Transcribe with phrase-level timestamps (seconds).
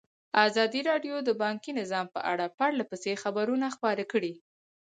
[0.47, 4.33] ازادي راډیو د بانکي نظام په اړه پرله پسې خبرونه خپاره کړي.